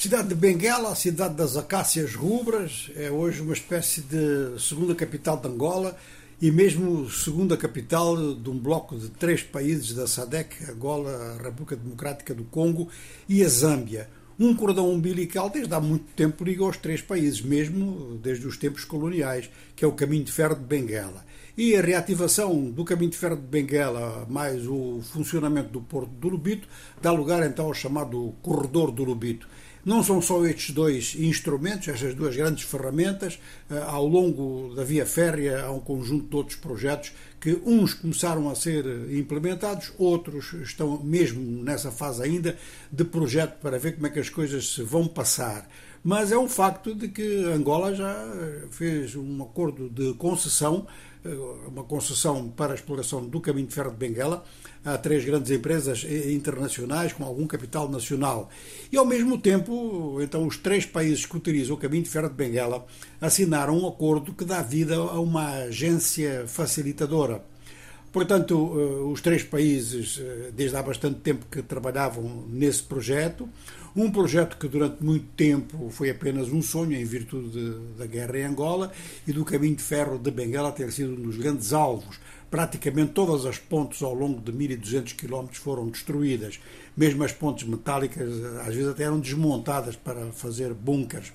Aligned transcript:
Cidade 0.00 0.28
de 0.28 0.34
Benguela, 0.34 0.92
a 0.92 0.94
cidade 0.94 1.34
das 1.34 1.58
acácias 1.58 2.14
rubras, 2.14 2.90
é 2.96 3.10
hoje 3.10 3.42
uma 3.42 3.52
espécie 3.52 4.00
de 4.00 4.58
segunda 4.58 4.94
capital 4.94 5.36
de 5.36 5.46
Angola 5.46 5.94
e 6.40 6.50
mesmo 6.50 7.10
segunda 7.10 7.54
capital 7.54 8.34
de 8.34 8.48
um 8.48 8.58
bloco 8.58 8.96
de 8.96 9.10
três 9.10 9.42
países 9.42 9.92
da 9.92 10.06
SADC, 10.06 10.70
Angola, 10.70 11.36
República 11.42 11.76
Democrática 11.76 12.32
do 12.32 12.44
Congo 12.44 12.88
e 13.28 13.44
a 13.44 13.48
Zâmbia. 13.50 14.08
Um 14.38 14.56
cordão 14.56 14.90
umbilical 14.90 15.50
desde 15.50 15.74
há 15.74 15.80
muito 15.80 16.06
tempo 16.16 16.44
liga 16.44 16.64
os 16.64 16.78
três 16.78 17.02
países, 17.02 17.42
mesmo 17.42 18.18
desde 18.22 18.46
os 18.46 18.56
tempos 18.56 18.86
coloniais, 18.86 19.50
que 19.76 19.84
é 19.84 19.86
o 19.86 19.92
caminho 19.92 20.24
de 20.24 20.32
ferro 20.32 20.54
de 20.54 20.64
Benguela. 20.64 21.26
E 21.58 21.76
a 21.76 21.82
reativação 21.82 22.70
do 22.70 22.86
caminho 22.86 23.10
de 23.10 23.18
ferro 23.18 23.36
de 23.36 23.42
Benguela, 23.42 24.26
mais 24.30 24.66
o 24.66 25.02
funcionamento 25.12 25.68
do 25.68 25.82
porto 25.82 26.08
do 26.08 26.30
Lubito, 26.30 26.66
dá 27.02 27.12
lugar 27.12 27.44
então 27.44 27.66
ao 27.66 27.74
chamado 27.74 28.34
corredor 28.40 28.90
do 28.90 29.04
Lubito 29.04 29.46
não 29.84 30.02
são 30.02 30.20
só 30.20 30.44
estes 30.44 30.74
dois 30.74 31.14
instrumentos, 31.18 31.88
estas 31.88 32.14
duas 32.14 32.36
grandes 32.36 32.64
ferramentas. 32.64 33.38
Eh, 33.70 33.82
ao 33.86 34.06
longo 34.06 34.74
da 34.74 34.84
via 34.84 35.06
férrea 35.06 35.64
há 35.64 35.70
um 35.70 35.80
conjunto 35.80 36.28
de 36.28 36.36
outros 36.36 36.58
projetos 36.58 37.12
que 37.40 37.58
uns 37.64 37.94
começaram 37.94 38.50
a 38.50 38.54
ser 38.54 38.84
implementados, 39.10 39.92
outros 39.98 40.52
estão 40.62 41.02
mesmo 41.02 41.40
nessa 41.62 41.90
fase 41.90 42.22
ainda 42.22 42.56
de 42.92 43.04
projeto 43.04 43.58
para 43.60 43.78
ver 43.78 43.94
como 43.94 44.06
é 44.06 44.10
que 44.10 44.20
as 44.20 44.28
coisas 44.28 44.74
se 44.74 44.82
vão 44.82 45.06
passar. 45.06 45.68
Mas 46.02 46.32
é 46.32 46.38
um 46.38 46.48
facto 46.48 46.94
de 46.94 47.08
que 47.08 47.44
Angola 47.44 47.94
já 47.94 48.14
fez 48.70 49.14
um 49.14 49.42
acordo 49.42 49.88
de 49.90 50.14
concessão 50.14 50.86
eh, 50.86 51.09
uma 51.66 51.84
concessão 51.84 52.48
para 52.48 52.72
a 52.72 52.74
exploração 52.74 53.26
do 53.26 53.40
caminho 53.40 53.66
de 53.66 53.74
ferro 53.74 53.90
de 53.90 53.96
Benguela 53.96 54.44
a 54.84 54.96
três 54.96 55.24
grandes 55.24 55.50
empresas 55.50 56.04
internacionais 56.04 57.12
com 57.12 57.24
algum 57.24 57.46
capital 57.46 57.88
nacional. 57.88 58.48
E, 58.90 58.96
ao 58.96 59.04
mesmo 59.04 59.38
tempo, 59.38 60.18
então, 60.22 60.46
os 60.46 60.56
três 60.56 60.86
países 60.86 61.26
que 61.26 61.36
utilizam 61.36 61.76
o 61.76 61.78
caminho 61.78 62.04
de 62.04 62.10
ferro 62.10 62.28
de 62.28 62.34
Benguela 62.34 62.86
assinaram 63.20 63.78
um 63.78 63.86
acordo 63.86 64.32
que 64.32 64.44
dá 64.44 64.62
vida 64.62 64.96
a 64.96 65.20
uma 65.20 65.64
agência 65.64 66.44
facilitadora. 66.46 67.49
Portanto, 68.12 68.72
eh, 68.74 69.02
os 69.04 69.20
três 69.20 69.44
países, 69.44 70.20
eh, 70.20 70.50
desde 70.52 70.76
há 70.76 70.82
bastante 70.82 71.20
tempo 71.20 71.46
que 71.48 71.62
trabalhavam 71.62 72.44
nesse 72.48 72.82
projeto, 72.82 73.48
um 73.94 74.10
projeto 74.10 74.56
que 74.56 74.66
durante 74.66 75.02
muito 75.02 75.26
tempo 75.36 75.88
foi 75.90 76.10
apenas 76.10 76.48
um 76.48 76.60
sonho 76.60 76.92
em 76.92 77.04
virtude 77.04 77.50
de, 77.50 77.70
da 77.96 78.06
guerra 78.06 78.36
em 78.38 78.42
Angola 78.42 78.90
e 79.28 79.32
do 79.32 79.44
caminho 79.44 79.76
de 79.76 79.82
ferro 79.82 80.18
de 80.18 80.28
Benguela 80.28 80.72
ter 80.72 80.90
sido 80.90 81.12
um 81.12 81.22
dos 81.22 81.36
grandes 81.36 81.72
alvos. 81.72 82.18
Praticamente 82.50 83.12
todas 83.12 83.46
as 83.46 83.58
pontes 83.58 84.02
ao 84.02 84.12
longo 84.12 84.40
de 84.40 84.50
1200 84.50 85.12
km 85.12 85.46
foram 85.52 85.86
destruídas. 85.86 86.58
Mesmo 86.96 87.22
as 87.22 87.32
pontes 87.32 87.68
metálicas, 87.68 88.28
eh, 88.28 88.60
às 88.66 88.74
vezes 88.74 88.88
até 88.88 89.04
eram 89.04 89.20
desmontadas 89.20 89.94
para 89.94 90.32
fazer 90.32 90.74
bunkers. 90.74 91.32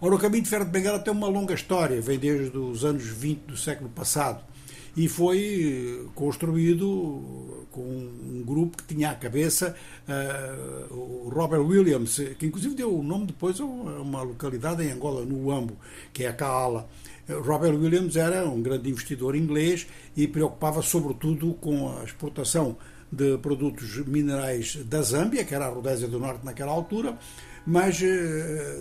Ora, 0.00 0.14
o 0.14 0.18
caminho 0.18 0.42
de 0.42 0.48
ferro 0.48 0.64
de 0.64 0.70
Benguela 0.70 0.98
tem 0.98 1.12
uma 1.12 1.28
longa 1.28 1.52
história, 1.52 2.00
vem 2.00 2.18
desde 2.18 2.56
os 2.56 2.82
anos 2.82 3.04
20 3.04 3.40
do 3.40 3.56
século 3.58 3.90
passado 3.90 4.53
e 4.96 5.08
foi 5.08 6.08
construído 6.14 7.66
com 7.70 7.82
um 7.82 8.42
grupo 8.46 8.76
que 8.76 8.94
tinha 8.94 9.10
à 9.10 9.14
cabeça 9.14 9.74
uh, 10.08 10.94
o 10.94 11.28
Robert 11.28 11.62
Williams, 11.62 12.20
que 12.38 12.46
inclusive 12.46 12.74
deu 12.74 12.96
o 12.96 13.02
nome 13.02 13.26
depois 13.26 13.60
a 13.60 13.64
uma 13.64 14.22
localidade 14.22 14.84
em 14.84 14.92
Angola, 14.92 15.24
no 15.24 15.48
Uambo, 15.48 15.76
que 16.12 16.24
é 16.24 16.28
a 16.28 16.32
Kaala. 16.32 16.88
Robert 17.28 17.74
Williams 17.74 18.16
era 18.16 18.48
um 18.48 18.62
grande 18.62 18.90
investidor 18.90 19.34
inglês 19.34 19.86
e 20.16 20.28
preocupava 20.28 20.82
sobretudo 20.82 21.54
com 21.54 21.88
a 21.98 22.04
exportação 22.04 22.76
de 23.10 23.38
produtos 23.38 23.96
minerais 24.06 24.76
da 24.84 25.02
Zâmbia, 25.02 25.44
que 25.44 25.54
era 25.54 25.66
a 25.66 25.70
Rodésia 25.70 26.08
do 26.08 26.18
Norte 26.18 26.44
naquela 26.44 26.72
altura, 26.72 27.16
mas 27.66 28.02
eh, 28.02 28.78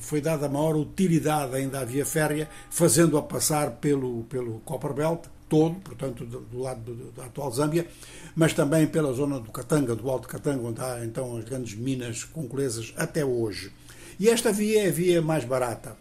foi 0.00 0.20
dada 0.20 0.48
maior 0.48 0.76
utilidade 0.76 1.54
ainda 1.54 1.80
à 1.80 1.84
via 1.84 2.04
férrea, 2.04 2.48
fazendo-a 2.70 3.22
passar 3.22 3.72
pelo, 3.72 4.24
pelo 4.24 4.60
Copperbelt, 4.60 5.26
todo, 5.48 5.76
portanto, 5.76 6.24
do, 6.24 6.40
do 6.40 6.58
lado 6.58 7.12
da 7.16 7.26
atual 7.26 7.50
Zâmbia, 7.50 7.86
mas 8.34 8.52
também 8.52 8.86
pela 8.86 9.12
zona 9.12 9.38
do 9.38 9.50
Katanga, 9.50 9.94
do 9.94 10.08
Alto 10.10 10.28
Katanga, 10.28 10.62
onde 10.62 10.80
há 10.80 11.04
então 11.04 11.36
as 11.36 11.44
grandes 11.44 11.74
minas 11.74 12.24
congolesas 12.24 12.92
até 12.96 13.24
hoje. 13.24 13.70
E 14.18 14.28
esta 14.28 14.52
via 14.52 14.84
é 14.84 14.88
a 14.88 14.92
via 14.92 15.22
mais 15.22 15.44
barata. 15.44 15.96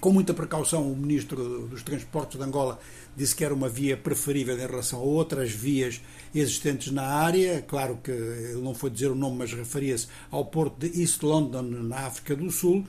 Com 0.00 0.12
muita 0.12 0.32
precaução, 0.32 0.92
o 0.92 0.96
ministro 0.96 1.66
dos 1.66 1.82
Transportes 1.82 2.38
de 2.38 2.44
Angola 2.44 2.78
disse 3.16 3.34
que 3.34 3.44
era 3.44 3.52
uma 3.52 3.68
via 3.68 3.96
preferível 3.96 4.56
em 4.56 4.66
relação 4.66 5.00
a 5.00 5.02
outras 5.02 5.50
vias 5.50 6.00
existentes 6.32 6.92
na 6.92 7.02
área. 7.02 7.60
Claro 7.62 7.98
que 8.02 8.12
ele 8.12 8.62
não 8.62 8.74
foi 8.74 8.90
dizer 8.90 9.08
o 9.08 9.16
nome, 9.16 9.38
mas 9.38 9.52
referia-se 9.52 10.06
ao 10.30 10.44
porto 10.44 10.78
de 10.78 11.00
East 11.00 11.22
London, 11.24 11.62
na 11.62 12.06
África 12.06 12.36
do 12.36 12.48
Sul 12.48 12.84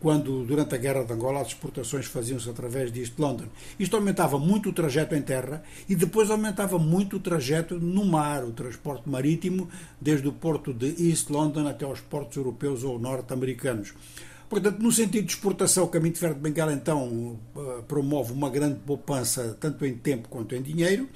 quando, 0.00 0.44
durante 0.44 0.74
a 0.74 0.78
Guerra 0.78 1.04
de 1.04 1.12
Angola, 1.12 1.40
as 1.40 1.48
exportações 1.48 2.06
faziam-se 2.06 2.48
através 2.48 2.92
de 2.92 3.00
East 3.00 3.18
London. 3.18 3.46
Isto 3.78 3.96
aumentava 3.96 4.38
muito 4.38 4.68
o 4.68 4.72
trajeto 4.72 5.14
em 5.14 5.22
terra 5.22 5.62
e 5.88 5.96
depois 5.96 6.30
aumentava 6.30 6.78
muito 6.78 7.16
o 7.16 7.20
trajeto 7.20 7.78
no 7.78 8.04
mar, 8.04 8.44
o 8.44 8.52
transporte 8.52 9.08
marítimo, 9.08 9.68
desde 10.00 10.28
o 10.28 10.32
porto 10.32 10.72
de 10.72 11.08
East 11.08 11.30
London 11.30 11.66
até 11.66 11.84
aos 11.84 12.00
portos 12.00 12.36
europeus 12.36 12.84
ou 12.84 12.98
norte-americanos. 12.98 13.92
Portanto, 14.48 14.78
no 14.78 14.90
sentido 14.90 15.26
de 15.26 15.32
exportação, 15.32 15.84
o 15.84 15.88
Caminho 15.88 16.14
de 16.14 16.20
Ferro 16.20 16.34
de 16.34 16.40
Bengala, 16.40 16.72
então, 16.72 17.38
eh, 17.54 17.82
promove 17.86 18.32
uma 18.32 18.48
grande 18.48 18.78
poupança, 18.80 19.56
tanto 19.60 19.84
em 19.84 19.94
tempo 19.94 20.28
quanto 20.28 20.54
em 20.54 20.62
dinheiro. 20.62 21.06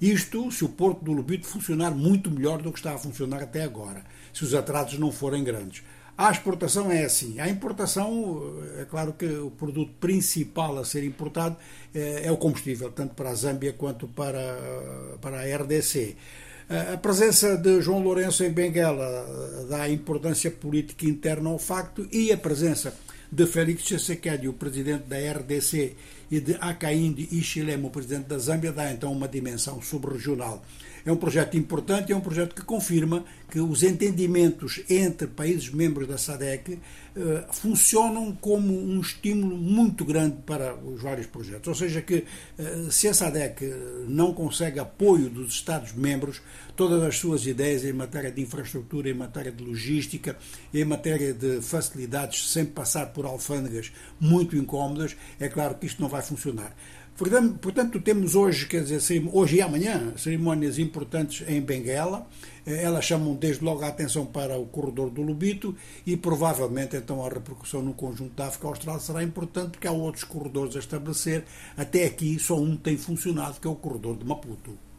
Isto 0.00 0.50
se 0.50 0.64
o 0.64 0.68
Porto 0.68 1.04
do 1.04 1.12
Lubito 1.12 1.46
funcionar 1.46 1.90
muito 1.90 2.30
melhor 2.30 2.62
do 2.62 2.72
que 2.72 2.78
está 2.78 2.94
a 2.94 2.98
funcionar 2.98 3.42
até 3.42 3.62
agora, 3.62 4.04
se 4.32 4.44
os 4.44 4.54
atrasos 4.54 4.98
não 4.98 5.12
forem 5.12 5.44
grandes. 5.44 5.82
A 6.18 6.32
exportação 6.32 6.90
é 6.90 7.04
assim. 7.04 7.38
A 7.38 7.48
importação, 7.48 8.52
é 8.76 8.84
claro 8.84 9.12
que 9.12 9.24
o 9.24 9.52
produto 9.52 9.92
principal 10.00 10.76
a 10.76 10.84
ser 10.84 11.04
importado 11.04 11.56
é, 11.94 12.22
é 12.24 12.32
o 12.32 12.36
combustível, 12.36 12.90
tanto 12.90 13.14
para 13.14 13.30
a 13.30 13.34
Zâmbia 13.34 13.72
quanto 13.72 14.08
para, 14.08 14.58
para 15.20 15.40
a 15.40 15.56
RDC. 15.62 16.16
A 16.92 16.96
presença 16.96 17.56
de 17.56 17.80
João 17.80 18.02
Lourenço 18.02 18.42
em 18.42 18.50
Benguela 18.50 19.64
dá 19.70 19.88
importância 19.88 20.50
política 20.50 21.06
interna 21.06 21.50
ao 21.50 21.58
facto 21.58 22.08
e 22.10 22.32
a 22.32 22.36
presença 22.36 22.94
de 23.30 23.46
Félix 23.46 23.84
Tshisekedi, 23.84 24.48
o 24.48 24.52
presidente 24.52 25.04
da 25.04 25.16
RDC, 25.16 25.94
e 26.30 26.40
de 26.40 26.56
Hakainde 26.60 27.28
Hichilema, 27.30 27.88
o 27.88 27.90
presidente 27.90 28.26
da 28.26 28.38
Zâmbia, 28.38 28.72
dá 28.72 28.92
então 28.92 29.12
uma 29.12 29.28
dimensão 29.28 29.80
subregional. 29.80 30.62
É 31.04 31.12
um 31.12 31.16
projeto 31.16 31.56
importante, 31.56 32.12
é 32.12 32.16
um 32.16 32.20
projeto 32.20 32.54
que 32.54 32.62
confirma 32.62 33.24
que 33.50 33.60
os 33.60 33.82
entendimentos 33.82 34.82
entre 34.90 35.26
países 35.26 35.70
membros 35.70 36.06
da 36.06 36.18
SADC 36.18 36.78
eh, 37.16 37.44
funcionam 37.50 38.32
como 38.32 38.72
um 38.72 39.00
estímulo 39.00 39.56
muito 39.56 40.04
grande 40.04 40.36
para 40.44 40.74
os 40.76 41.00
vários 41.00 41.26
projetos. 41.26 41.66
Ou 41.66 41.74
seja, 41.74 42.02
que 42.02 42.24
eh, 42.58 42.86
se 42.90 43.08
a 43.08 43.14
SADC 43.14 43.64
não 44.06 44.34
consegue 44.34 44.78
apoio 44.78 45.30
dos 45.30 45.54
Estados-membros, 45.54 46.42
todas 46.76 47.02
as 47.02 47.16
suas 47.16 47.46
ideias 47.46 47.84
em 47.84 47.92
matéria 47.92 48.30
de 48.30 48.42
infraestrutura, 48.42 49.08
em 49.08 49.14
matéria 49.14 49.50
de 49.50 49.64
logística, 49.64 50.36
em 50.72 50.84
matéria 50.84 51.32
de 51.32 51.62
facilidades, 51.62 52.50
sem 52.50 52.66
passar 52.66 53.06
por 53.06 53.24
alfândegas 53.24 53.90
muito 54.20 54.56
incómodas, 54.56 55.16
é 55.40 55.48
claro 55.48 55.74
que 55.74 55.86
isto 55.86 56.00
não 56.02 56.08
vai 56.08 56.17
funcionar. 56.22 56.74
Portanto, 57.60 58.00
temos 58.00 58.36
hoje, 58.36 58.66
quer 58.66 58.84
dizer, 58.84 59.28
hoje 59.32 59.56
e 59.56 59.60
amanhã, 59.60 60.12
cerimónias 60.16 60.78
importantes 60.78 61.44
em 61.48 61.60
Benguela. 61.60 62.28
Eh, 62.64 62.84
elas 62.84 63.04
chamam 63.04 63.34
desde 63.34 63.64
logo 63.64 63.82
a 63.82 63.88
atenção 63.88 64.24
para 64.24 64.56
o 64.56 64.66
corredor 64.66 65.10
do 65.10 65.20
Lubito 65.22 65.74
e 66.06 66.16
provavelmente 66.16 66.96
então 66.96 67.24
a 67.26 67.28
repercussão 67.28 67.82
no 67.82 67.92
conjunto 67.92 68.34
da 68.36 68.46
África 68.46 68.68
Austral 68.68 69.00
será 69.00 69.20
importante 69.24 69.72
porque 69.72 69.88
há 69.88 69.92
outros 69.92 70.22
corredores 70.22 70.76
a 70.76 70.78
estabelecer. 70.78 71.44
Até 71.76 72.04
aqui 72.04 72.38
só 72.38 72.56
um 72.56 72.76
tem 72.76 72.96
funcionado, 72.96 73.58
que 73.60 73.66
é 73.66 73.70
o 73.70 73.74
corredor 73.74 74.16
de 74.16 74.24
Maputo. 74.24 74.87